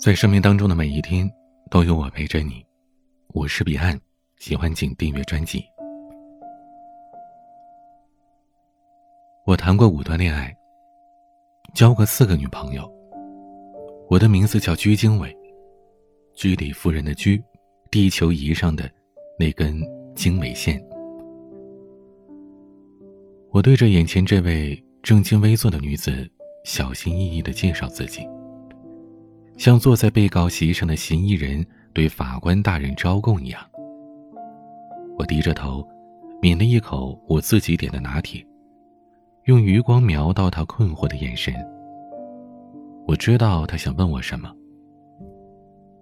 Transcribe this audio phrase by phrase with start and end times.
[0.00, 1.30] 在生命当中的每一天，
[1.70, 2.64] 都有我陪着你。
[3.34, 4.00] 我是彼岸，
[4.38, 5.62] 喜欢请订阅专辑。
[9.44, 10.56] 我谈过五段恋爱，
[11.74, 12.90] 交过四个女朋友。
[14.08, 15.36] 我的名字叫居经纬，
[16.34, 17.38] 居里夫人的居，
[17.90, 18.90] 地球仪上的
[19.38, 19.82] 那根
[20.14, 20.82] 经纬线。
[23.50, 26.26] 我对着眼前这位正襟危坐的女子，
[26.64, 28.26] 小心翼翼的介绍自己。
[29.60, 33.60] 像坐在被告席上的嫌疑人对法官大人招供一样，
[35.18, 35.86] 我低着头，
[36.40, 38.42] 抿了一口我自己点的拿铁，
[39.44, 41.54] 用余光瞄到他困惑的眼神。
[43.06, 44.50] 我知道他想问我什么。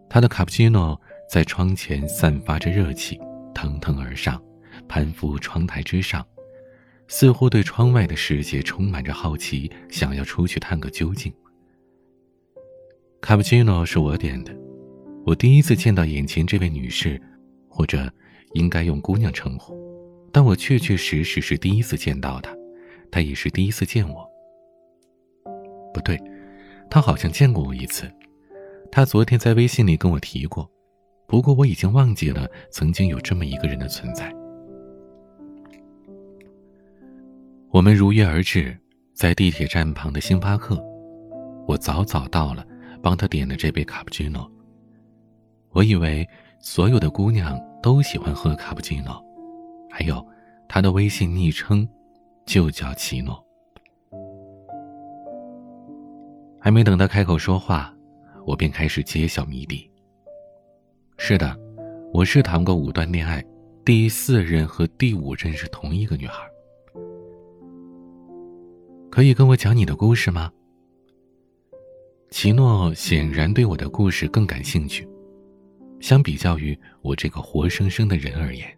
[0.09, 3.21] 他的卡布奇诺在窗前散发着热气，
[3.53, 4.41] 腾腾而上，
[4.87, 6.25] 攀附窗台之上，
[7.09, 11.35] 似乎对窗外的世界充满着好奇，想要出去探个究竟。
[13.21, 14.57] 卡布奇诺是我点的，
[15.27, 17.21] 我第一次见到眼前这位女士，
[17.69, 18.11] 或者
[18.55, 19.77] 应该用姑娘称呼，
[20.33, 22.57] 但我确确实实是第一次见到她，
[23.11, 24.27] 她也是第一次见我。
[25.93, 26.19] 不对，
[26.89, 28.11] 她好像见过我一次，
[28.91, 30.71] 她昨天在微信里跟我提过，
[31.27, 34.33] 不过我已经忘记了曾经有这么一个人的存在。
[37.71, 38.79] 我们如约而至，
[39.13, 40.83] 在地铁站旁的星巴克，
[41.67, 42.65] 我早早到了。
[43.03, 44.51] 帮他点的这杯卡布奇诺。
[45.71, 46.27] 我以为
[46.61, 49.23] 所有的姑娘都喜欢喝卡布奇诺，
[49.91, 50.25] 还有
[50.69, 51.89] 他的微信昵称
[52.47, 53.45] 就叫奇诺。
[56.61, 57.95] 还没等他开口说话，
[58.45, 59.89] 我便开始揭晓谜底。
[61.17, 61.57] 是的，
[62.13, 63.45] 我是谈过五段恋爱，
[63.85, 66.43] 第四任和第五任是同一个女孩。
[69.11, 70.51] 可以跟我讲你的故事吗？
[72.31, 75.09] 奇诺显然对我的故事更感兴趣，
[75.99, 78.69] 相比较于我这个活生生的人而言，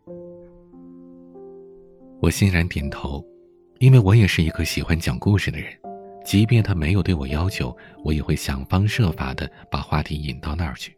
[2.21, 3.25] 我欣然点头，
[3.81, 5.67] 因为我也是一个喜欢讲故事的人，
[6.25, 10.97] 即便他没有对我要求，我也会想方设法的把话题引到那儿去。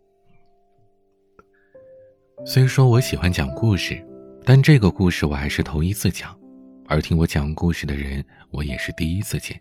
[2.45, 4.05] 虽说我喜欢讲故事，
[4.45, 6.39] 但这个故事我还是头一次讲，
[6.87, 9.59] 而听我讲故事的人，我也是第一次见。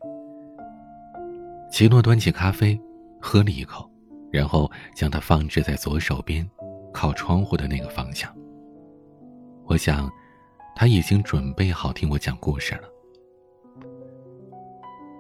[1.72, 2.80] 奇诺端起咖啡，
[3.22, 3.90] 喝了一口，
[4.30, 6.48] 然后将它放置在左手边，
[6.94, 8.30] 靠窗户的那个方向。
[9.66, 10.12] 我想，
[10.76, 12.90] 他已经准备好听我讲故事了。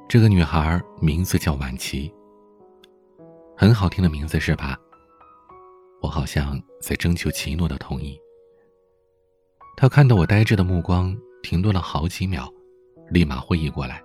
[0.10, 2.14] 这个女孩名字叫婉琪，
[3.56, 4.78] 很好听的名字是吧？
[6.02, 8.20] 我好像在征求奇诺的同意。
[9.78, 12.52] 他看到我呆滞的目光，停顿了好几秒，
[13.10, 14.04] 立马会意过来，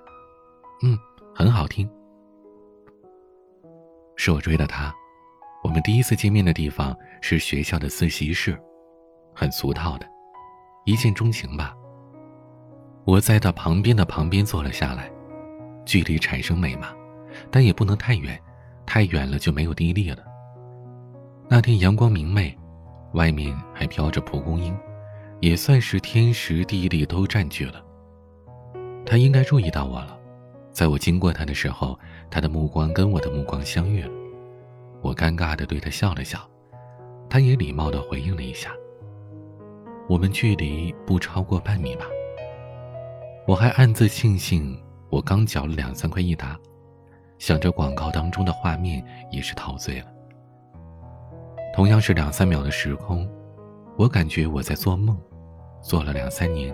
[0.85, 0.97] 嗯，
[1.35, 1.91] 很好听。
[4.17, 4.93] 是我追的他，
[5.63, 8.59] 我们第一次见面的地方是学校的自习室，
[9.35, 10.07] 很俗套的，
[10.85, 11.75] 一见钟情吧。
[13.05, 15.11] 我在他旁边的旁边坐了下来，
[15.85, 16.89] 距离产生美嘛，
[17.51, 18.41] 但也不能太远，
[18.85, 20.25] 太远了就没有地利了。
[21.49, 22.57] 那天阳光明媚，
[23.13, 24.77] 外面还飘着蒲公英，
[25.41, 27.81] 也算是天时地利都占据了。
[29.05, 30.16] 他应该注意到我了。
[30.77, 31.99] 在我经过他的时候，
[32.31, 34.11] 他的目光跟我的目光相遇了。
[35.01, 36.39] 我尴尬的对他笑了笑，
[37.31, 38.75] 他也礼貌的回应了一下。
[40.07, 42.05] 我们距离不超过半米吧。
[43.47, 44.79] 我还暗自庆幸，
[45.09, 46.55] 我刚缴了两三块一沓，
[47.39, 50.07] 想着广告当中的画面，也是陶醉了。
[51.75, 53.27] 同样是两三秒的时空，
[53.97, 55.19] 我感觉我在做梦，
[55.81, 56.71] 做了两三年。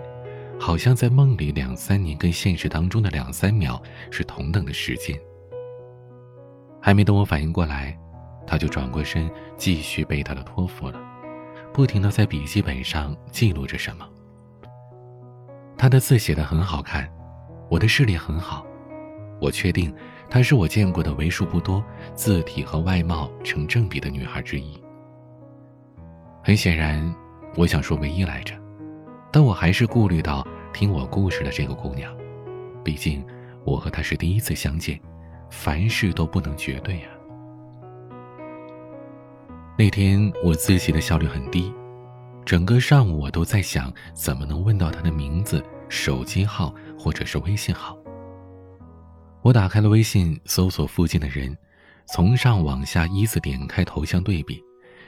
[0.59, 5.19] 好像在梦里两三年，跟现实当中的两三秒是同等的时间。
[6.81, 7.97] 还没等我反应过来，
[8.45, 10.99] 他就转过身继续背他的托福了，
[11.73, 14.07] 不停的在笔记本上记录着什么。
[15.77, 17.11] 他的字写的很好看，
[17.69, 18.65] 我的视力很好，
[19.41, 19.93] 我确定
[20.29, 21.83] 她是我见过的为数不多
[22.15, 24.81] 字体和外貌成正比的女孩之一。
[26.43, 27.13] 很显然，
[27.55, 28.62] 我想说唯一来着。
[29.33, 32.15] 但我还是顾虑到听我故事的这个姑娘，
[32.83, 33.25] 毕竟
[33.65, 34.99] 我和她是第一次相见，
[35.49, 37.09] 凡事都不能绝对啊。
[39.75, 41.73] 那天我自习的效率很低，
[42.45, 47.97] 整个上午我都在想怎么能问到她的名字、手机号或者是微信号。
[49.41, 51.57] 我打开了微信，搜索附近的人，
[52.05, 54.63] 从上往下依次点开头像对比，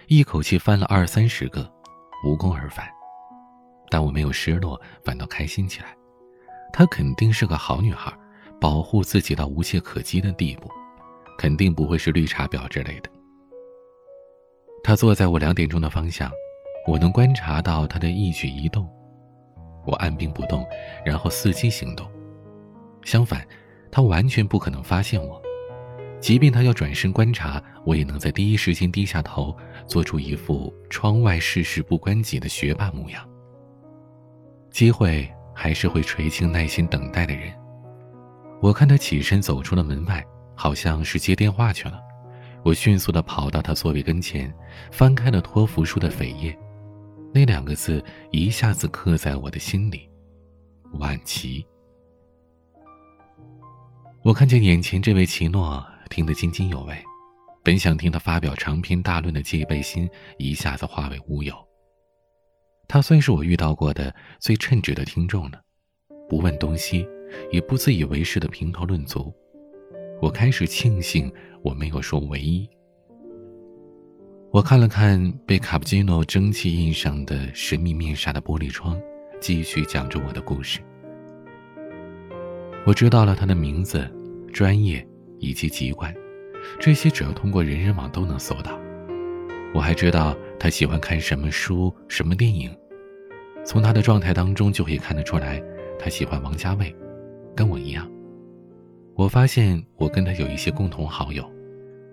[0.08, 1.72] 一口气翻了二三十个，
[2.26, 2.95] 无功而返。
[3.96, 5.96] 但我没有失落，反倒开心起来。
[6.74, 8.14] 她肯定是个好女孩，
[8.60, 10.70] 保护自己到无懈可击的地步，
[11.38, 13.10] 肯定不会是绿茶婊之类的。
[14.84, 16.30] 他坐在我两点钟的方向，
[16.86, 18.86] 我能观察到他的一举一动。
[19.86, 20.68] 我按兵不动，
[21.06, 22.06] 然后伺机行动。
[23.02, 23.48] 相反，
[23.90, 25.42] 他完全不可能发现我。
[26.20, 29.56] 即便他要转身观察，我也能在第一时间低下头，
[29.88, 33.26] 做出一副窗外事事不关己的学霸模样。
[34.76, 37.50] 机会还是会垂青耐心等待的人。
[38.62, 40.22] 我看他起身走出了门外，
[40.54, 41.98] 好像是接电话去了。
[42.62, 44.54] 我迅速地跑到他座位跟前，
[44.92, 46.54] 翻开了托福书的扉页，
[47.34, 50.10] 那两个字一下子刻在我的心里：
[51.00, 51.66] 晚琪。
[54.24, 55.82] 我看见眼前这位奇诺。
[56.10, 57.02] 听得津津有味，
[57.64, 61.56] 本想听他发表长篇大论的戒备心，一下子化为乌有。
[62.88, 65.62] 他算是我遇到过的最称职的听众了，
[66.30, 67.08] 不问东西，
[67.52, 69.34] 也不自以为是的评头论足。
[70.22, 72.68] 我开始庆幸我没有说唯一。
[74.52, 79.00] 我看了看被卡布奇诺蒸汽印上的神秘面纱的玻璃窗，
[79.42, 80.80] 继续讲着我的故事。
[82.86, 84.10] 我知道了他的名字，
[84.54, 85.06] 专业。
[85.38, 86.16] 以及籍贯，
[86.80, 88.80] 这些只要通过人人网都能搜到。
[89.74, 92.76] 我还知道他喜欢看什么书、什么电影，
[93.64, 95.62] 从他的状态当中就可以看得出来，
[96.00, 96.96] 他喜欢王家卫，
[97.56, 98.10] 跟我一样。
[99.16, 101.50] 我发现我跟他有一些共同好友，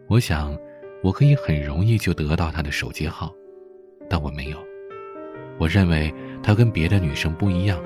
[0.09, 0.57] 我想
[1.03, 3.33] 我可以很容易就得到他的手机号，
[4.09, 4.59] 但我没有。
[5.59, 6.13] 我认为
[6.43, 7.83] 他跟别的女生不一样，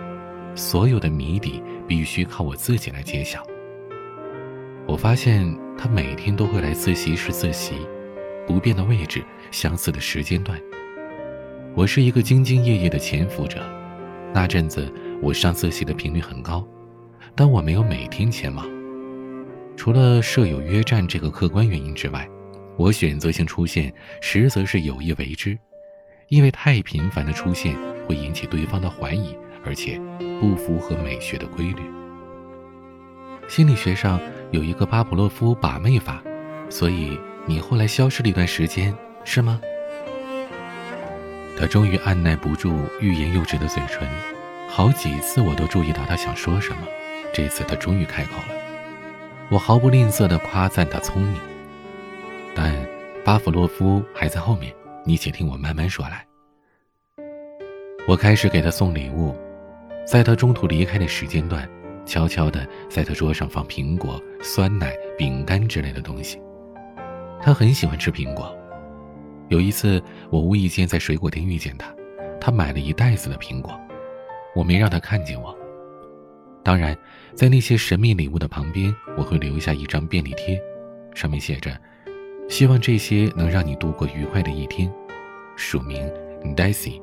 [0.54, 3.42] 所有的谜底必须靠我自己来揭晓。
[4.86, 5.44] 我发现
[5.76, 7.74] 他每天都会来自习室自习，
[8.46, 10.60] 不变的位置，相似的时间段。
[11.74, 13.60] 我是一个兢兢业业的潜伏者，
[14.32, 16.66] 那阵子我上自习的频率很高，
[17.34, 18.66] 但我没有每天前往。
[19.76, 22.28] 除了舍友约战这个客观原因之外，
[22.76, 25.58] 我选择性出现实则是有意为之，
[26.28, 27.76] 因为太频繁的出现
[28.06, 30.00] 会引起对方的怀疑，而且
[30.40, 31.82] 不符合美学的规律。
[33.48, 34.20] 心理学上。
[34.52, 36.22] 有一个巴甫洛夫把妹法，
[36.70, 38.92] 所以你后来消失了一段时间，
[39.24, 39.60] 是吗？
[41.58, 44.06] 他终于按耐不住欲言又止的嘴唇，
[44.68, 46.78] 好几次我都注意到他想说什么，
[47.32, 48.54] 这次他终于开口了。
[49.48, 51.40] 我毫不吝啬地夸赞他聪明，
[52.54, 52.74] 但
[53.24, 56.26] 巴甫洛夫还在后面，你且听我慢慢说来。
[58.08, 59.36] 我开始给他送礼物，
[60.04, 61.68] 在他中途离开的时间段。
[62.04, 66.40] 悄悄地在他桌上放苹果、酸奶、饼干之类的东西。
[67.46, 68.52] 他很喜欢吃苹果。
[69.50, 71.94] 有一次，我无意间在水果店遇见他，
[72.40, 73.80] 他买了一袋子的苹果。
[74.52, 75.56] 我没让他看见我。
[76.64, 76.98] 当然，
[77.36, 80.60] 在那些神秘礼物的旁边，我会留下一张便利贴，
[81.14, 81.70] 上面写着
[82.50, 84.92] ：“希望这些能让你度过愉快的一天。”
[85.54, 86.04] 署名
[86.56, 87.00] Daisy。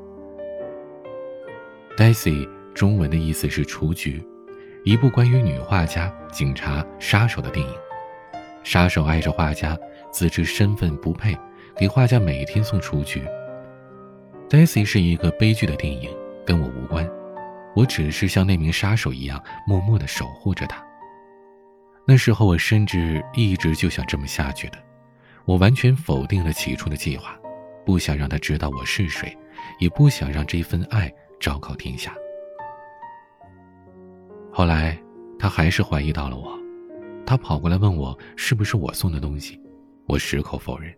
[1.95, 4.21] Daisy 中文的意思是雏菊。
[4.83, 7.73] 一部关于女画家、警察、杀手的电影，
[8.61, 9.77] 杀手爱着画家，
[10.13, 11.35] 自知身份不配，
[11.75, 13.21] 给画家每天送雏菊。
[14.47, 16.15] Daisy 是一个悲剧的电影，
[16.45, 17.09] 跟我无关，
[17.75, 20.85] 我只是像那名杀手一样，默默地守护着她。
[22.05, 24.77] 那时候我甚至一直就想这么下去的，
[25.45, 27.35] 我完全否定了起初的计划，
[27.83, 29.35] 不想让他知道我是谁，
[29.79, 32.13] 也不想让这份爱昭告天下。
[34.51, 34.95] 后来，
[35.39, 36.55] 他还是怀疑到了我，
[37.25, 39.59] 他跑过来问我是不是我送的东西，
[40.07, 40.93] 我矢口否认。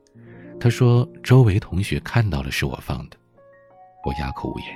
[0.60, 3.18] 他说周围同学看到了是我放的，
[4.06, 4.68] 我哑口无言。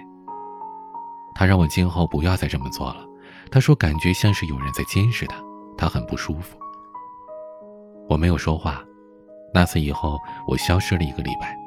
[1.36, 3.06] 他让我今后不要再这么做了，
[3.50, 5.42] 他说感觉像是有人在监视他，
[5.78, 6.58] 他很不舒服。
[8.10, 8.84] 我没有说话。
[9.54, 11.58] 那次以后，我消失了一个礼拜，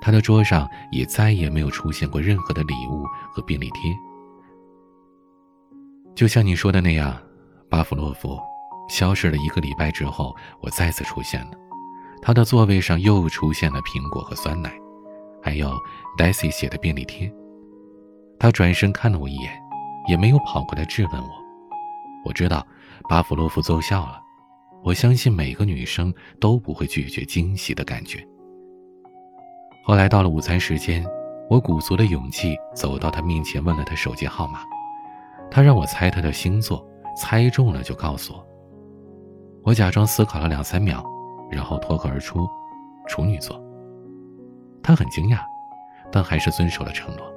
[0.00, 3.92] 他的桌上也再也没有出现过任何的礼物和便利贴。
[6.14, 7.20] 就像你说的那样，
[7.68, 8.38] 巴甫洛夫
[8.88, 11.65] 消失了一个礼拜之后，我再次出现了。
[12.22, 14.72] 他的座位上又出现了苹果和酸奶，
[15.42, 15.72] 还有
[16.18, 17.32] Daisy 写的便利贴。
[18.38, 19.50] 他转身看了我一眼，
[20.08, 21.28] 也没有跑过来质问我。
[22.24, 22.66] 我知道
[23.08, 24.20] 巴甫洛夫奏效了。
[24.82, 28.24] 我相信每个女生都不会拒绝惊喜的感觉。
[29.84, 31.04] 后来到了午餐时间，
[31.48, 34.60] 我鼓足了勇气走到他面前，问了他手机号码。
[35.50, 36.84] 他让我猜他的星座，
[37.16, 38.46] 猜中了就告诉我。
[39.64, 41.04] 我假装思考了两三秒，
[41.50, 42.48] 然后脱口而出
[43.08, 43.62] ：“处女座。”
[44.82, 45.40] 他很惊讶，
[46.12, 47.32] 但还是遵守了承诺。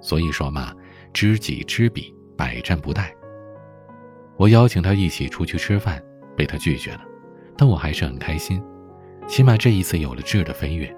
[0.00, 0.72] 所以说嘛，
[1.12, 3.04] 知己知彼，百战不殆。
[4.36, 6.02] 我邀请他一起出去吃饭，
[6.36, 7.00] 被他拒绝了，
[7.56, 8.62] 但我还是很开心，
[9.26, 10.96] 起码这一次有了质的飞跃。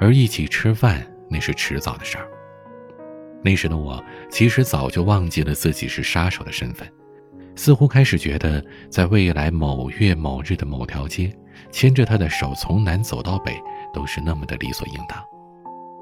[0.00, 2.26] 而一起吃饭那是迟早的事儿。
[3.44, 6.90] 那时的我其实早就忘记了自己是杀手的身份，
[7.56, 11.32] 似乎开始觉得在未来某月某日的某条街，
[11.70, 13.60] 牵着他的手从南走到北
[13.92, 15.22] 都是那么的理所应当。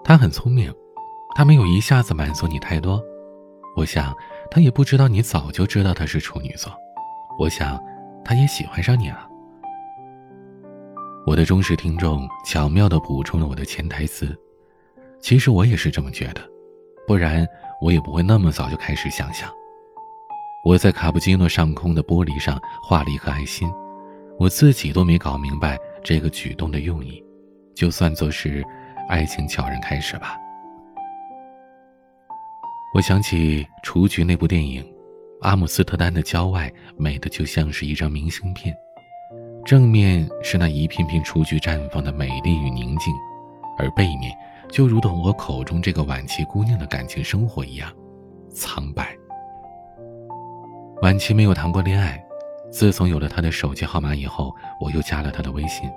[0.04, 0.72] 他很聪明，
[1.34, 3.02] 他没有一下子满足你太多。
[3.76, 4.14] 我想
[4.50, 6.72] 他也不知道你早就知道他是处女座。
[7.38, 7.80] 我想
[8.24, 9.28] 他也喜欢上你了。
[11.26, 14.36] 我的忠实听众巧妙地补充了我的潜台词，
[15.20, 16.40] 其实我也是这么觉得，
[17.06, 17.46] 不然
[17.82, 19.48] 我也不会那么早就开始想象。
[20.68, 23.66] 我在卡布基诺上空的玻璃上画了一颗爱心，
[24.38, 27.24] 我自己都没搞明白这个举动的用意，
[27.74, 28.62] 就算作是
[29.08, 30.36] 爱情悄然开始吧。
[32.94, 34.86] 我想起《雏菊》那部电影，
[35.40, 38.76] 阿姆斯特丹的郊外美的就像是一张明信片。
[39.64, 43.14] 正面是那一片片雏菊绽放的美丽与宁静，
[43.78, 44.36] 而背面
[44.70, 47.90] 就如同我口中这个晚期姑娘的感情生活一样
[48.52, 49.17] 苍白。
[51.00, 52.20] 晚期没有谈过恋爱，
[52.72, 55.88] 自从有了他的手机号码以后，我又加了他的微信。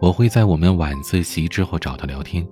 [0.00, 2.46] 我会在我们晚自习之后找他聊天，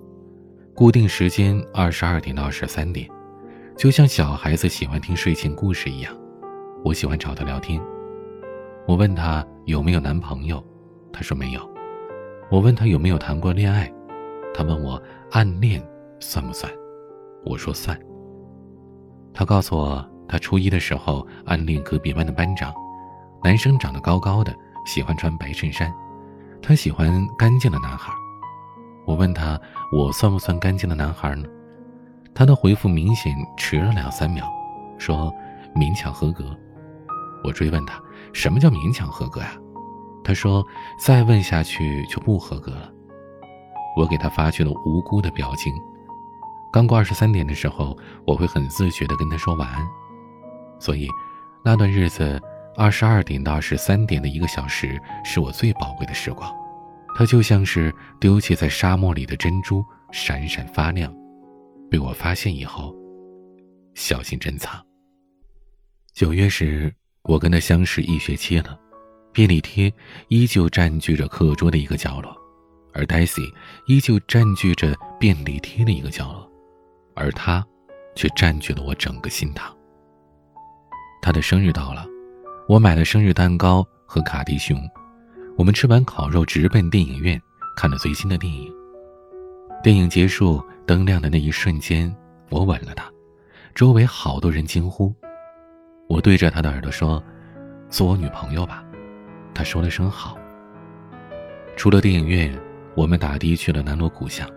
[0.73, 3.07] 固定时间二十二点到二十三点，
[3.77, 6.11] 就像小孩子喜欢听睡前故事一样，
[6.83, 7.79] 我喜欢找他聊天。
[8.87, 10.63] 我问他有没有男朋友，
[11.13, 11.61] 他说没有。
[12.49, 13.91] 我问他有没有谈过恋爱，
[14.51, 15.79] 他问我暗恋
[16.19, 16.71] 算不算，
[17.45, 17.95] 我说算。
[19.31, 22.73] 他告诉我，她初一的时候暗恋隔壁班的班长，
[23.43, 24.55] 男生长得高高的，
[24.85, 25.93] 喜欢穿白衬衫，
[26.61, 28.11] 他喜欢干净的男孩。
[29.05, 29.59] 我问他
[29.91, 31.47] 我算不算干净的男孩呢？
[32.35, 34.45] 他的回复明显迟了两三秒，
[34.97, 35.33] 说
[35.73, 36.55] 勉强合格。
[37.43, 38.01] 我追问他。
[38.33, 39.57] 什么叫勉强合格呀？
[40.23, 40.63] 他说
[40.99, 42.91] ：“再问下去就不合格了。”
[43.95, 45.73] 我给他发去了无辜的表情。
[46.71, 49.87] 刚过二十三点的时候，我会很自觉地跟他说晚安。
[50.79, 51.07] 所以，
[51.63, 52.41] 那段日子，
[52.75, 56.51] 二十二点到二十三点的一个小时，是我最宝贵的时光。
[57.15, 61.13] 它就像是丢弃在沙漠里的珍珠，闪闪发亮。
[61.89, 62.95] 被我发现以后，
[63.95, 64.83] 小心珍藏。
[66.13, 66.93] 九月时。
[67.23, 68.79] 我跟他相识一学期了，
[69.33, 69.93] 便利贴
[70.29, 72.33] 依旧占据着课桌的一个角落，
[72.93, 73.53] 而 Daisy
[73.85, 76.49] 依旧占据着便利贴的一个角落，
[77.15, 77.67] 而他
[78.15, 79.76] 却占据了我整个心堂。
[81.21, 82.05] 他的生日到了，
[82.67, 84.77] 我买了生日蛋糕和卡迪熊，
[85.57, 87.41] 我们吃完烤肉直奔电影院
[87.75, 88.71] 看了最新的电影。
[89.83, 92.13] 电影结束灯亮的那一瞬间，
[92.49, 93.11] 我吻了他，
[93.75, 95.13] 周围好多人惊呼。
[96.07, 97.21] 我对着他的耳朵说
[97.89, 98.83] ：“做我女朋友吧。”
[99.53, 100.37] 他说了声“好”。
[101.75, 102.57] 出了电影院，
[102.95, 104.49] 我们打的去了南锣鼓巷。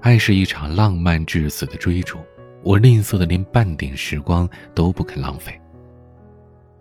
[0.00, 2.18] 爱是一场浪漫至死的追逐，
[2.64, 5.56] 我吝啬的连半点时光都不肯浪费。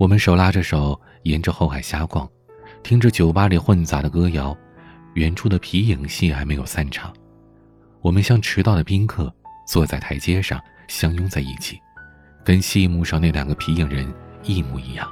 [0.02, 2.28] 我们手拉着手，沿着后海瞎逛，
[2.82, 4.58] 听着酒吧里混杂的歌谣，
[5.14, 7.14] 远处的皮影戏还没有散场，
[8.02, 9.32] 我们像迟到的宾客，
[9.68, 11.80] 坐在台阶上相拥在一起。
[12.44, 15.08] 跟戏幕上那两个皮影人一模一样。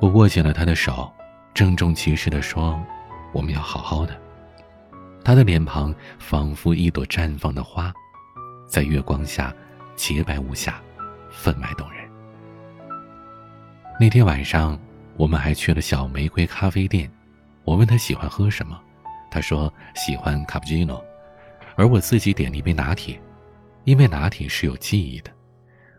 [0.00, 1.12] 我握紧了他的手，
[1.52, 2.82] 郑重其事地说
[3.34, 4.18] ：“我们要好好的。”
[5.22, 7.92] 他的脸庞仿佛一朵绽放的花，
[8.66, 9.54] 在月光下
[9.96, 10.80] 洁白无瑕，
[11.30, 11.97] 分外动人。
[14.00, 14.78] 那天晚上，
[15.16, 17.10] 我们还去了小玫瑰咖啡店。
[17.64, 18.80] 我问他喜欢喝什么，
[19.28, 21.04] 他说喜欢卡布奇诺，
[21.74, 23.20] 而我自己点了一杯拿铁，
[23.82, 25.32] 因为拿铁是有记忆的。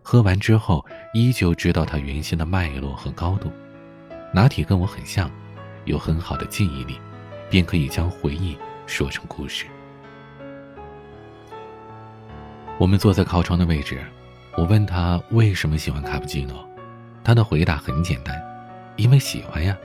[0.01, 3.51] 喝完之后，依旧知道它原先的脉络和高度。
[4.33, 5.29] 拿铁跟我很像，
[5.83, 6.97] 有很好的记忆力，
[7.49, 9.65] 便可以将回忆说成故事。
[12.77, 14.01] 我们坐在靠窗的位置，
[14.55, 16.65] 我问他为什么喜欢卡布奇诺，
[17.23, 18.41] 他的回答很简单，
[18.95, 19.77] 因为喜欢呀。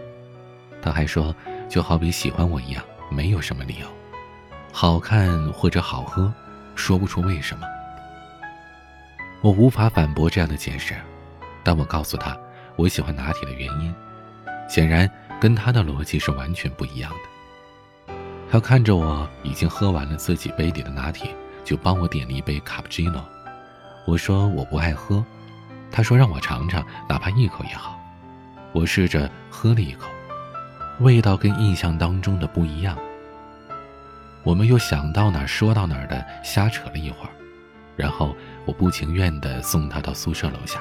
[0.80, 1.34] 他还说，
[1.68, 3.86] 就好比喜欢我一样，没有什么理由，
[4.72, 6.32] 好看或者好喝，
[6.74, 7.66] 说不出为什么。
[9.40, 10.94] 我无法反驳这样的解释，
[11.62, 12.36] 但我告诉他
[12.76, 13.94] 我喜欢拿铁的原因，
[14.68, 15.10] 显然
[15.40, 18.14] 跟他的逻辑是完全不一样的。
[18.50, 23.24] 他看着我已经喝完了自己杯里的拿铁，就帮我点了一杯卡布奇诺。
[24.06, 25.24] 我说我不爱喝，
[25.94, 27.96] 他说让我尝尝，哪怕一口也好。
[28.72, 30.08] 我试着喝了一口，
[30.98, 32.98] 味道跟印象当中的不一样。
[34.42, 37.30] 我们又想到哪儿说到哪儿的瞎扯了一会儿，
[37.96, 38.34] 然后。
[38.66, 40.80] 我不情愿地送他到宿舍楼下。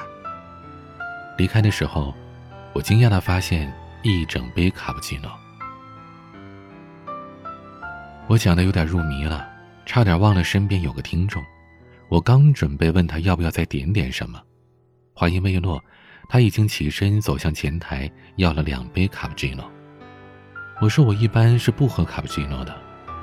[1.36, 2.14] 离开的时候，
[2.72, 5.30] 我惊讶地发现一整杯卡布奇诺。
[8.26, 9.46] 我讲的有点入迷了，
[9.84, 11.44] 差点忘了身边有个听众。
[12.08, 14.40] 我刚准备问他要不要再点点什么，
[15.14, 15.82] 话音未落，
[16.28, 19.64] 他已经起身走向前台要了两杯卡布奇诺。
[20.82, 22.76] 我说我一般是不喝卡布奇诺的，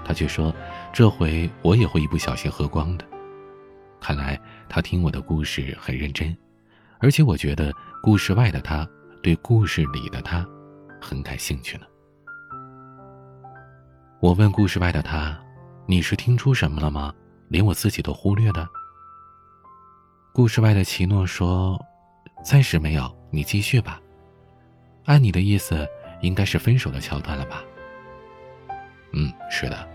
[0.06, 0.56] 他却说
[0.94, 3.06] 这回我也会一不小心喝光的。
[4.00, 6.36] 看来他听我的故事很认真，
[7.00, 8.88] 而且我觉得故事外的他
[9.22, 10.48] 对故事里的他
[11.02, 11.84] 很感兴趣呢。
[14.22, 15.38] 我问故事外的他
[15.86, 17.14] ：“你是听出什么了吗？
[17.50, 18.66] 连我自己都忽略的？”
[20.34, 21.78] 故事外的奇诺说
[22.42, 24.00] ：“暂时没有，你继续吧。
[25.04, 25.86] 按你的意思，
[26.22, 27.62] 应该是分手的桥段了吧
[29.12, 29.86] ？”“嗯，是的。”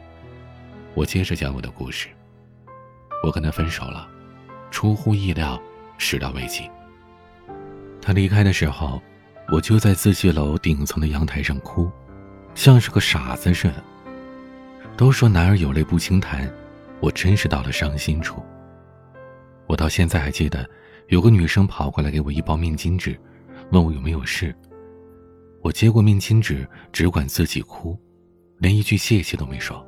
[0.93, 2.09] 我接着讲我的故事。
[3.25, 4.07] 我跟他分手了，
[4.71, 5.59] 出乎意料，
[5.97, 6.71] 始料未及。
[8.03, 9.01] 他离开的时候，
[9.49, 11.91] 我就在自习楼顶层的阳台上哭，
[12.55, 13.83] 像是个傻子似的。
[14.99, 16.47] 都说男儿有泪不轻弹，
[17.01, 18.45] 我真是到了伤心处。
[19.67, 20.69] 我到现在还记得，
[21.09, 23.19] 有个女生跑过来给我一包面巾纸，
[23.71, 24.55] 问我有没有事。
[25.63, 27.99] 我接过面巾纸，只管自己哭，
[28.59, 29.85] 连一句谢谢都没说。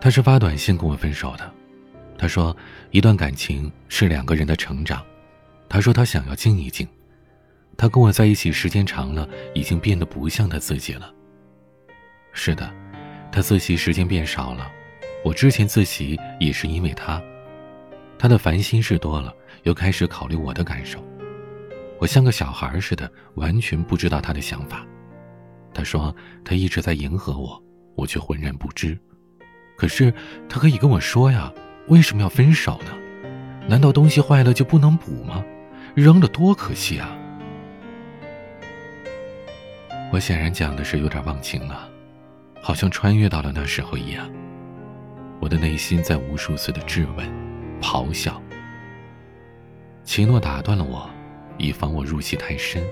[0.00, 1.52] 他是发短信跟我分手的，
[2.18, 2.56] 他说
[2.90, 5.04] 一段感情是两个人的成长，
[5.68, 6.88] 他说他想要静一静，
[7.76, 11.14] 他跟我在一起时间长了，已经变得不像他自己了。
[12.32, 12.72] 是的，
[13.30, 14.70] 他自习时间变少了，
[15.24, 17.22] 我之前自习也是因为他，
[18.20, 21.02] 他的烦心事多了，又开始考虑我的感受，
[21.98, 24.86] 我像个小孩似的，完全不知道他的想法。
[25.72, 27.58] 他说他一直在迎合我，
[27.96, 28.98] 我却浑然不知。
[29.74, 30.12] 可是，
[30.50, 31.50] 他可以跟我说呀，
[31.88, 32.92] 为什么要分手呢？
[33.66, 35.42] 难道东西坏了就不能补吗？
[35.94, 37.16] 扔了多可惜啊！
[40.12, 41.88] 我显然讲的是有点忘情了，
[42.60, 44.30] 好像穿越到了那时候一样。
[45.40, 47.49] 我的内心在无数次的质问、
[47.80, 48.40] 咆哮。
[50.04, 51.08] 奇诺打断了我，
[51.58, 52.82] 以防我入戏太深。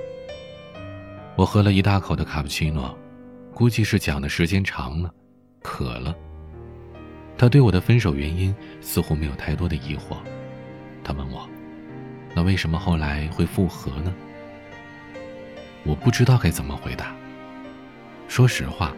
[1.36, 2.96] 我喝了一大口的卡布奇诺，
[3.52, 5.12] 估计是讲的时间长了，
[5.62, 6.14] 渴了。
[7.36, 10.16] 他对我的分手原因似乎没有太多的疑惑，
[11.04, 11.48] 他问我
[12.34, 14.12] ：“那为什么后来会复合呢？”
[15.86, 17.14] 我不知道该怎么回答。
[18.26, 18.92] 说实话，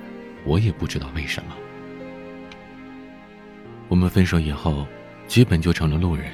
[0.45, 1.55] 我也不知道为什么。
[3.89, 4.87] 我们分手以后，
[5.31, 6.27] 基本就成了路人。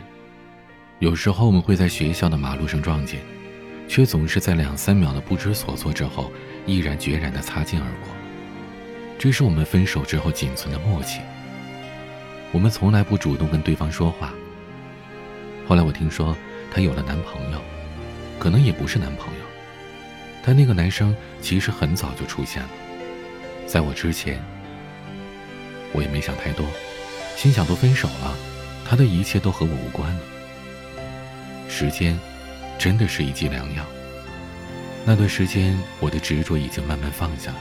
[1.00, 3.20] 有时候我们会在学校的马路上撞见，
[3.86, 6.32] 却总是在两三秒的不知所措之后，
[6.64, 8.08] 毅然决然的擦肩而过。
[9.18, 11.20] 这是我们分手之后仅存的默契。
[12.52, 14.32] 我们从来不主动跟对方说话。
[15.68, 16.34] 后来我听说
[16.72, 17.60] 她有了男朋友，
[18.38, 19.40] 可能也不是男朋友。
[20.42, 22.70] 但那个男生其实很早就出现了，
[23.66, 24.42] 在我之前。
[25.92, 26.66] 我也没想太多，
[27.36, 28.34] 心想都分手了，
[28.88, 30.20] 他的一切都和我无关了。
[31.68, 32.16] 时间，
[32.78, 33.84] 真的是一剂良药。
[35.04, 37.58] 那段时间，我的执着已经慢慢放下了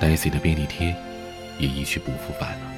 [0.00, 0.94] ，Daisy 的便利贴，
[1.58, 2.72] 也一去不复返了。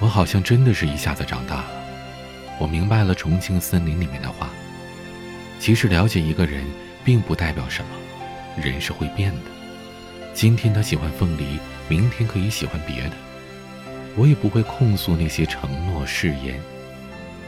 [0.00, 1.70] 我好像真的是一下子长大了，
[2.60, 4.48] 我明白了《重庆森林》里面的话。
[5.58, 6.64] 其实了解一个人，
[7.04, 7.90] 并不代表什么，
[8.62, 9.50] 人是会变的。
[10.32, 13.16] 今天他喜欢凤梨，明天可以喜欢别的。
[14.18, 16.60] 我也不会控诉那些承诺誓言。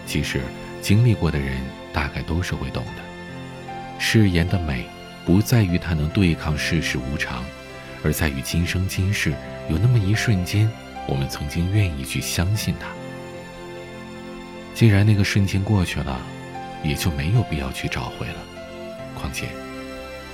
[0.06, 0.40] 其实
[0.80, 1.60] 经历过的人，
[1.92, 3.02] 大概都是会懂的。
[3.98, 4.86] 誓言的美，
[5.26, 7.44] 不在于它能对抗世事无常，
[8.04, 9.34] 而在于今生今世
[9.68, 10.70] 有那么一瞬间。
[11.08, 12.86] 我们曾经愿意去相信它，
[14.74, 16.20] 既然那个瞬间过去了，
[16.84, 18.36] 也就没有必要去找回了，
[19.18, 19.48] 况且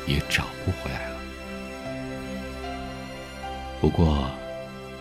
[0.06, 1.16] 也找不回来了。
[3.80, 4.30] 不过，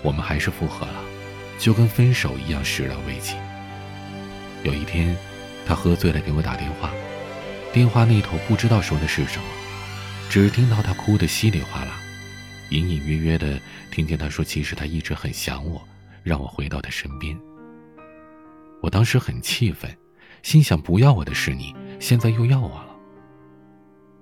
[0.02, 1.04] 我们还是复合了，
[1.58, 3.36] 就跟分手一样始料未及。
[4.64, 5.16] 有一天，
[5.66, 6.92] 他喝醉了给我打电话，
[7.72, 9.46] 电话那头不知道说的是什么，
[10.30, 12.00] 只听到他哭得稀里哗啦。
[12.70, 13.60] 隐隐约约的
[13.92, 15.80] 听见他说：“其实他一直很想我，
[16.24, 17.38] 让我回到他身边。”
[18.82, 19.96] 我当时很气愤，
[20.42, 22.96] 心想：“不要我的是你，现在又要我了。”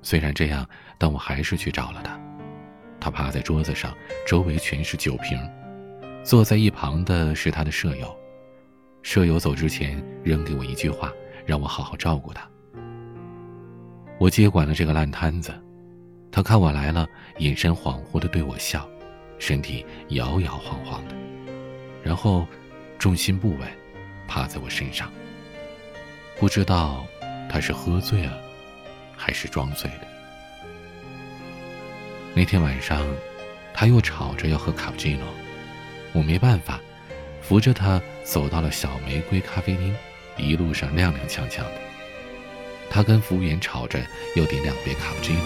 [0.03, 0.67] 虽然这样，
[0.97, 2.19] 但我还是去找了他。
[2.99, 3.95] 他趴在桌子上，
[4.27, 5.39] 周围全是酒瓶，
[6.23, 8.17] 坐在一旁的是他的舍友。
[9.01, 11.11] 舍友走之前扔给我一句话，
[11.45, 12.49] 让我好好照顾他。
[14.17, 15.53] 我接管了这个烂摊子。
[16.31, 17.07] 他看我来了，
[17.37, 18.89] 眼神恍惚的对我笑，
[19.37, 21.15] 身体摇摇晃晃的，
[22.01, 22.47] 然后
[22.97, 23.67] 重心不稳，
[24.27, 25.11] 趴在我身上。
[26.39, 27.05] 不知道
[27.47, 28.39] 他是喝醉了，
[29.15, 30.07] 还是装醉的。
[32.33, 33.05] 那天晚上，
[33.73, 35.27] 他又吵着要喝卡布奇诺，
[36.13, 36.79] 我没办法，
[37.41, 39.95] 扶着他走到了小玫瑰咖啡厅，
[40.37, 41.81] 一路上踉踉跄跄的。
[42.89, 43.99] 他跟服务员吵着
[44.35, 45.43] 要点两杯卡布奇诺，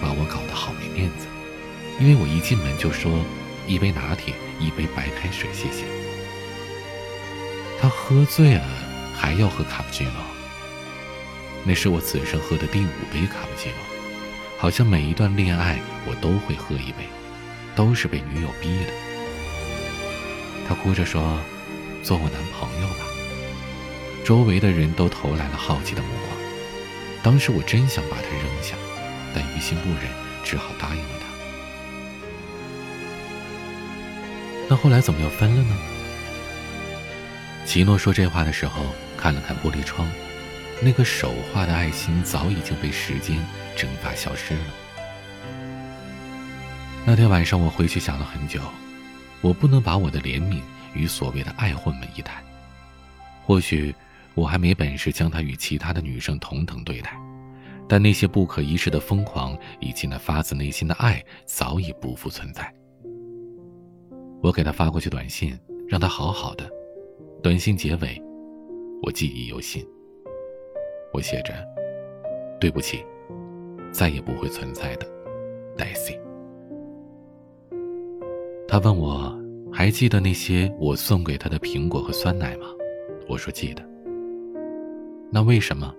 [0.00, 1.26] 把我搞得好没面子，
[2.00, 3.20] 因为我一进门就说
[3.66, 5.84] 一杯拿铁，一杯白开水，谢谢。
[7.80, 8.64] 他喝醉了
[9.14, 10.12] 还要喝卡布奇诺，
[11.64, 13.78] 那是我此生喝的第五杯卡布奇诺，
[14.56, 17.04] 好像每一段恋爱我都会喝一杯。
[17.74, 19.05] 都是被女友逼的。
[20.68, 21.40] 他哭着说
[22.02, 23.06] ：“做我男朋友吧。”
[24.24, 26.36] 周围的人都投来了好奇的目光。
[27.22, 28.76] 当时我真想把他扔下，
[29.34, 30.00] 但于心不忍，
[30.44, 31.26] 只好答应了他。
[34.68, 35.76] 那后来怎么又分了呢？
[37.64, 40.08] 奇诺说这话的时候，看了看玻璃窗，
[40.80, 43.38] 那个手画的爱心早已经被时间
[43.76, 44.60] 蒸发消失了。
[47.04, 48.60] 那天晚上，我回去想了很久，
[49.46, 50.60] 我不能把我的怜悯
[50.92, 52.42] 与所谓的爱混为一谈。
[53.44, 53.94] 或许
[54.34, 57.16] 我还没本事将她与其他的女生同等对待，
[57.88, 62.74] 但那些不可一世的疯狂以及那发自内心的爱早已不复存在。
[64.42, 65.56] 我给她发过去短信，
[65.88, 66.68] 让她好好的。
[67.40, 68.20] 短信结尾，
[69.00, 69.86] 我记忆犹新。
[71.12, 71.54] 我写着
[72.60, 73.04] ：“对不起，
[73.92, 75.06] 再也不会存在的
[75.76, 76.18] ，Daisy。”
[78.68, 79.32] 他问我
[79.72, 82.66] 还记得那些我送给他的苹果和酸奶吗？
[83.28, 83.82] 我说记得。
[85.30, 85.94] 那为什么？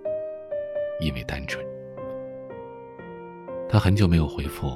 [1.00, 1.64] 因为单纯。
[3.68, 4.70] 他很久没有回复，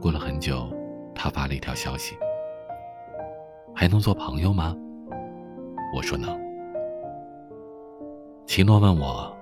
[0.00, 0.70] 过了很久，
[1.14, 2.14] 他发了一条消息
[3.74, 4.76] ：“还能做朋友吗？”
[5.96, 6.38] 我说能。
[8.46, 9.34] 奇诺问我，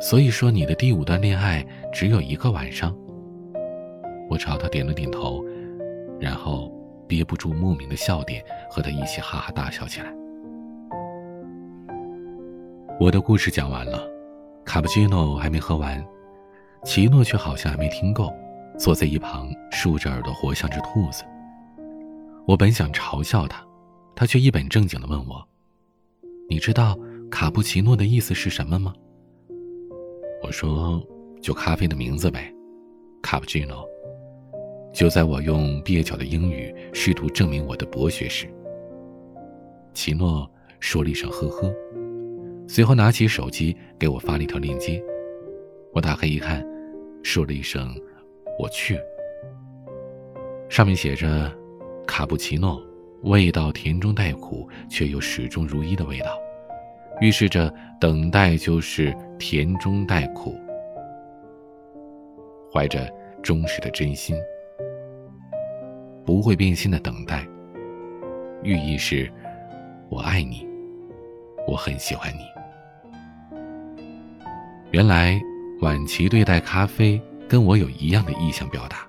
[0.00, 2.94] 所以说你的第五段恋爱只有一个晚上？
[4.28, 5.42] 我朝他点了点头，
[6.20, 6.75] 然后。
[7.06, 10.12] 憋不住莫名的笑点，和他一起哈哈大笑起来。
[12.98, 14.08] 我的故事讲完了，
[14.64, 16.04] 卡布奇诺还没喝完，
[16.84, 18.32] 奇诺却好像还没听够，
[18.78, 21.22] 坐在一旁竖着耳朵，活像只兔子。
[22.46, 23.64] 我本想嘲笑他，
[24.14, 25.46] 他却一本正经的问我
[26.48, 26.98] ：“你知道
[27.30, 28.94] 卡布奇诺的意思是什么吗？”
[30.42, 31.02] 我说
[31.42, 32.52] ：“就咖啡的名字呗，
[33.22, 33.86] 卡布奇诺。”
[34.96, 38.46] 就在我用蹩脚的英语试图证明我的博学时，
[39.92, 41.70] 奇诺说了一声“呵呵”，
[42.66, 44.98] 随后拿起手机给我发了一条链接。
[45.92, 46.66] 我打开一看，
[47.22, 47.94] 说了一声
[48.58, 48.98] “我去”。
[50.70, 51.54] 上面写着
[52.08, 52.82] “卡布奇诺”，
[53.24, 56.38] 味道甜中带苦，却又始终如一的味道，
[57.20, 60.58] 预示着等待就是甜中带苦。
[62.72, 64.34] 怀着忠实的真心。
[66.26, 67.46] 不会变心的等待，
[68.64, 69.32] 寓意是：
[70.08, 70.66] 我爱你，
[71.68, 72.40] 我很喜欢你。
[74.90, 75.40] 原来
[75.82, 79.06] 晚琪对待咖啡跟我有一样的意向表达。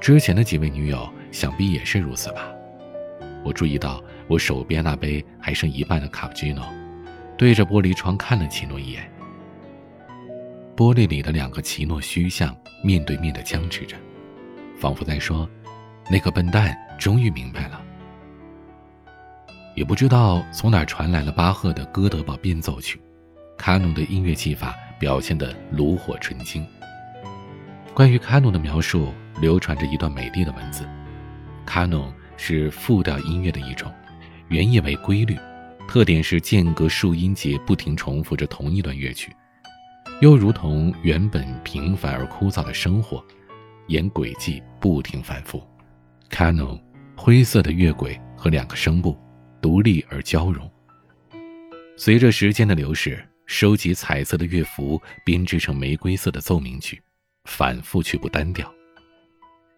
[0.00, 2.52] 之前的几位女友想必也是如此吧？
[3.44, 6.64] 我注意到我手边那杯还剩一半的卡布奇诺，
[7.36, 9.10] 对着玻璃窗看了奇诺一眼。
[10.76, 13.96] 玻璃里的两个奇诺虚像面对面的僵持着，
[14.78, 15.48] 仿佛在说。
[16.08, 17.80] 那个笨蛋终于明白了，
[19.74, 22.98] 也不知道从哪传来了巴赫的《哥德堡变奏曲》，
[23.56, 26.64] 卡农的音乐技法表现得炉火纯青。
[27.92, 30.88] 关于卡农的描述，流传着一段美丽的文字：
[31.64, 33.92] 卡农是复调音乐的一种，
[34.48, 35.36] 原意为规律，
[35.88, 39.34] 特点是间隔数音节不停重复着同一段乐曲，
[40.20, 43.24] 又如同原本平凡而枯燥的生活，
[43.88, 45.60] 沿轨迹不停反复。
[46.30, 46.80] Canon，
[47.16, 49.16] 灰色的乐轨和两个声部，
[49.60, 50.70] 独立而交融。
[51.96, 57.00] 随着时间的流逝，收集彩色的乐符编织成玫瑰色的奏鸣曲，
[57.44, 58.70] 反复却不单调。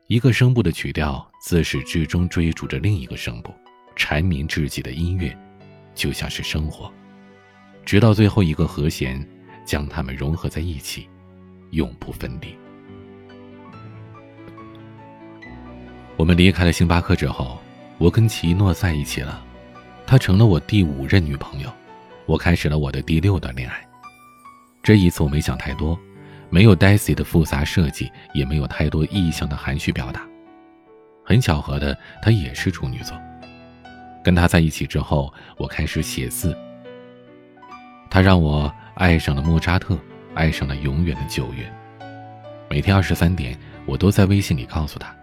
[0.08, 3.54] 一个声部的曲调自始至终追逐着另一个声部，
[3.94, 5.36] 缠绵至极的音乐，
[5.94, 6.92] 就像是生活，
[7.84, 9.24] 直到最后一个和弦
[9.64, 11.06] 将它们融合在一起，
[11.72, 12.56] 永不分离。
[16.18, 17.56] 我们离开了星巴克之后，
[17.96, 19.40] 我跟奇诺在一起了，
[20.04, 21.72] 她成了我第五任女朋友，
[22.26, 23.80] 我开始了我的第六段恋爱。
[24.82, 25.96] 这一次我没想太多，
[26.50, 30.26] 没有 Daisy 的复杂设计，也没有太多意向的含蓄表达。
[31.24, 33.16] 很巧合的，她也是处女座。
[34.24, 36.52] 跟她在一起之后，我开始写字。
[38.10, 39.96] 她让我爱上了莫扎特，
[40.34, 41.72] 爱上了永远的九月。
[42.68, 45.14] 每天二十三点，我都在微信里告诉她。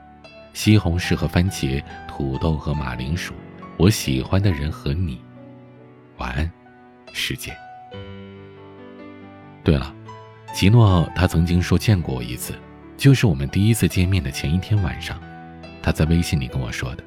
[0.56, 3.34] 西红柿和番茄，土豆和马铃薯，
[3.76, 5.22] 我喜欢的人和你。
[6.18, 6.50] 晚安，
[7.12, 7.54] 世界。
[9.66, 9.94] 对了，
[10.54, 12.54] 吉诺他曾经说见过我一次，
[12.96, 15.20] 就是我们第一次见面的前一天晚上，
[15.84, 17.04] 他在微信里跟我说的。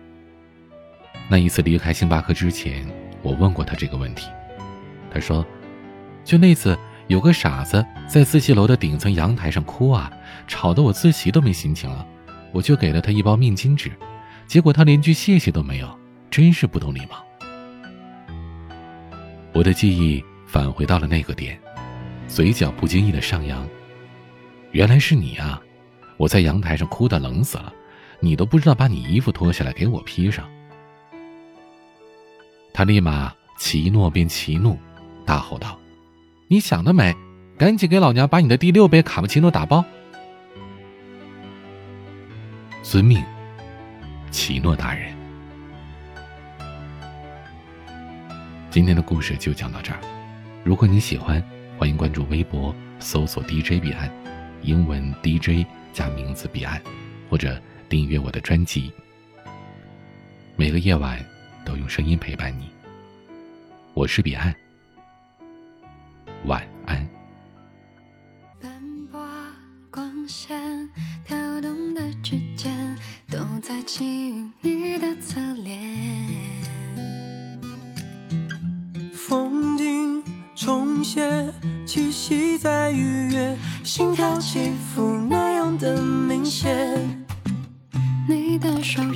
[1.26, 2.86] 那一次离开星巴克之前，
[3.22, 4.28] 我问过他这个问题，
[5.10, 5.42] 他说，
[6.22, 10.12] 就那次有个傻子在自习楼的顶层阳台上哭啊，
[10.46, 12.06] 吵得我自习都没心情了。
[12.52, 13.90] 我就给了他一包面巾纸，
[14.46, 15.98] 结果他连句谢谢都没有，
[16.30, 17.24] 真是不懂礼貌。
[19.52, 21.58] 我的记忆返回到了那个点，
[22.26, 23.66] 嘴角不经意的上扬。
[24.72, 25.60] 原来是你啊！
[26.16, 27.72] 我在阳台上哭得冷死了，
[28.20, 30.48] 你都不知道把你衣服脱下来给我披上。
[32.72, 34.78] 他立马奇诺变奇怒，
[35.24, 35.78] 大吼道
[36.48, 37.14] ：“你想得美！
[37.56, 39.84] 赶紧给老娘把你的第六杯卡布奇诺打包！”
[42.90, 43.22] 遵命，
[44.30, 45.14] 奇诺大人。
[48.70, 50.00] 今天的故事就讲到这儿。
[50.64, 51.38] 如果你喜欢，
[51.76, 54.10] 欢迎关注微博，搜索 DJ 彼岸，
[54.62, 56.80] 英文 DJ 加名字彼岸，
[57.28, 58.90] 或者订阅我的专辑。
[60.56, 61.22] 每个夜晚
[61.66, 62.70] 都用声音陪伴你。
[63.92, 64.54] 我是彼岸，
[66.46, 67.06] 晚安。
[68.62, 68.72] 斑
[69.12, 69.20] 驳
[69.90, 70.88] 光线
[71.26, 72.77] 跳动的指尖
[73.68, 75.78] 在记忆你的侧脸。
[79.12, 81.52] 风景重现
[81.84, 83.54] 气息在逾越
[83.84, 87.26] 心跳起伏那样的明显。
[88.26, 89.07] 你的双